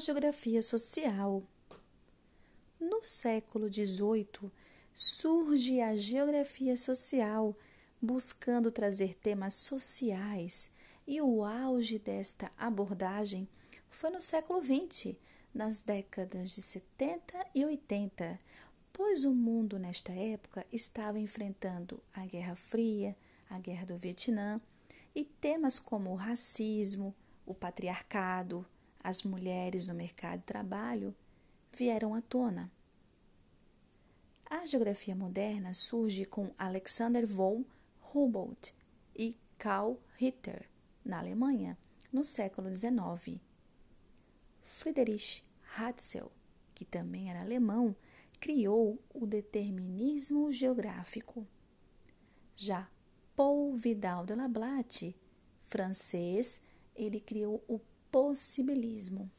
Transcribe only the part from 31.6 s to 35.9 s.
vieram à tona. A geografia moderna